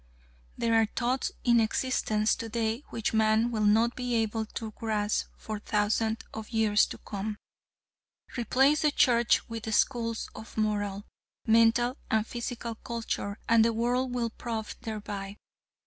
There 0.57 0.73
are 0.73 0.87
thoughts 0.95 1.31
in 1.43 1.59
existence 1.59 2.33
today 2.35 2.83
which 2.89 3.13
man 3.13 3.51
will 3.51 3.65
not 3.67 3.95
be 3.95 4.15
able 4.15 4.47
to 4.47 4.71
grasp 4.71 5.27
for 5.37 5.59
thousands 5.59 6.21
of 6.33 6.49
years 6.49 6.87
to 6.87 6.97
come. 6.97 7.37
Replace 8.35 8.81
the 8.81 8.89
Church 8.89 9.47
with 9.47 9.71
schools 9.75 10.27
of 10.33 10.57
moral, 10.57 11.05
mental 11.45 11.97
and 12.09 12.25
physical 12.25 12.73
culture 12.73 13.37
and 13.47 13.63
the 13.63 13.73
world 13.73 14.11
will 14.11 14.31
pro& 14.31 14.63
thereby. 14.81 15.37